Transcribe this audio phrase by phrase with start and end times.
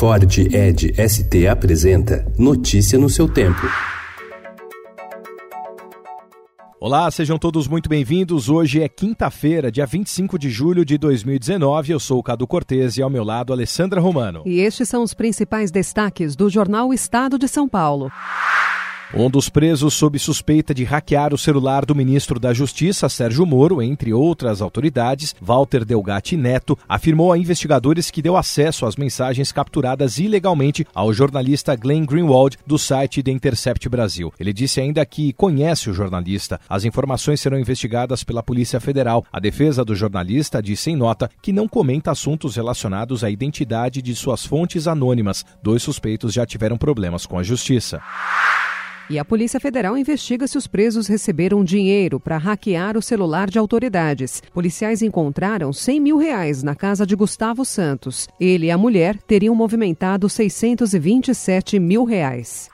[0.00, 3.60] Ford Ed ST apresenta Notícia no seu tempo.
[6.80, 8.48] Olá, sejam todos muito bem-vindos.
[8.48, 11.92] Hoje é quinta-feira, dia 25 de julho de 2019.
[11.92, 14.42] Eu sou o Cadu Cortez e ao meu lado Alessandra Romano.
[14.46, 18.10] E estes são os principais destaques do jornal Estado de São Paulo.
[19.12, 23.82] Um dos presos sob suspeita de hackear o celular do ministro da Justiça, Sérgio Moro,
[23.82, 30.18] entre outras autoridades, Walter Delgatti Neto, afirmou a investigadores que deu acesso às mensagens capturadas
[30.18, 34.32] ilegalmente ao jornalista Glenn Greenwald do site The Intercept Brasil.
[34.38, 36.60] Ele disse ainda que conhece o jornalista.
[36.68, 39.24] As informações serão investigadas pela Polícia Federal.
[39.32, 44.14] A defesa do jornalista disse em nota que não comenta assuntos relacionados à identidade de
[44.14, 45.44] suas fontes anônimas.
[45.60, 48.00] Dois suspeitos já tiveram problemas com a justiça.
[49.10, 53.58] E a Polícia Federal investiga se os presos receberam dinheiro para hackear o celular de
[53.58, 54.40] autoridades.
[54.54, 58.28] Policiais encontraram 100 mil reais na casa de Gustavo Santos.
[58.38, 62.70] Ele e a mulher teriam movimentado 627 mil reais.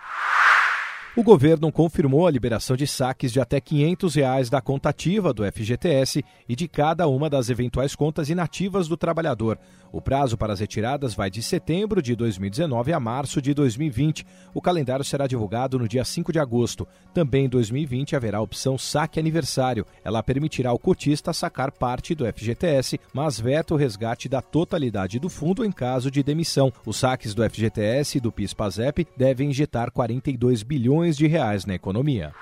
[1.18, 5.50] O governo confirmou a liberação de saques de até 500 reais da conta ativa do
[5.50, 9.58] FGTS e de cada uma das eventuais contas inativas do trabalhador.
[9.90, 14.26] O prazo para as retiradas vai de setembro de 2019 a março de 2020.
[14.52, 16.86] O calendário será divulgado no dia 5 de agosto.
[17.14, 19.86] Também em 2020 haverá a opção saque aniversário.
[20.04, 25.30] Ela permitirá ao cotista sacar parte do FGTS, mas veta o resgate da totalidade do
[25.30, 26.70] fundo em caso de demissão.
[26.84, 31.74] Os saques do FGTS e do PIS/PASEP devem injetar 42 bilhões bilhões de reais na
[31.74, 32.32] economia.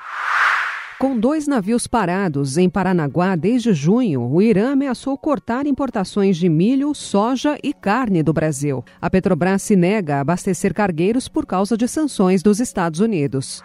[0.98, 6.94] Com dois navios parados em Paranaguá desde junho, o Irã ameaçou cortar importações de milho,
[6.94, 8.82] soja e carne do Brasil.
[9.02, 13.62] A Petrobras se nega a abastecer cargueiros por causa de sanções dos Estados Unidos.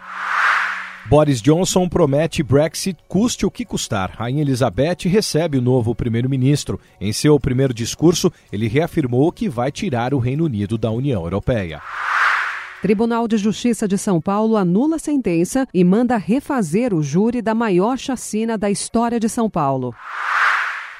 [1.08, 4.12] Boris Johnson promete Brexit custe o que custar.
[4.16, 6.78] Rainha Elizabeth recebe o novo primeiro-ministro.
[7.00, 11.80] Em seu primeiro discurso, ele reafirmou que vai tirar o Reino Unido da União Europeia.
[12.80, 17.54] Tribunal de Justiça de São Paulo anula a sentença e manda refazer o júri da
[17.54, 19.94] maior chacina da história de São Paulo.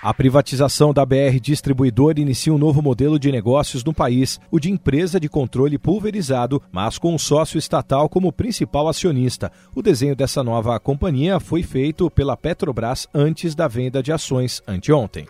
[0.03, 4.71] A privatização da BR Distribuidora inicia um novo modelo de negócios no país, o de
[4.71, 9.51] empresa de controle pulverizado, mas com um sócio estatal como principal acionista.
[9.75, 15.27] O desenho dessa nova companhia foi feito pela Petrobras antes da venda de ações anteontem.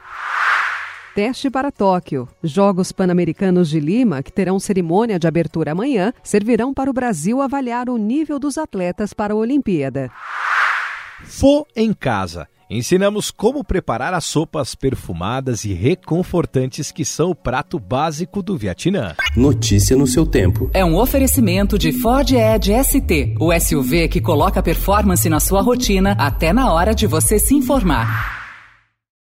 [1.14, 2.28] Teste para Tóquio.
[2.42, 7.88] Jogos Pan-Americanos de Lima, que terão cerimônia de abertura amanhã, servirão para o Brasil avaliar
[7.88, 10.10] o nível dos atletas para a Olimpíada.
[11.24, 12.46] Fô em casa.
[12.70, 19.16] Ensinamos como preparar as sopas perfumadas e reconfortantes que são o prato básico do Vietnã.
[19.36, 20.70] Notícia no seu tempo.
[20.72, 26.12] É um oferecimento de Ford Edge ST, o SUV que coloca performance na sua rotina
[26.12, 28.39] até na hora de você se informar.